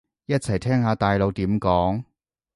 [0.25, 2.03] 一齊聽下大佬點講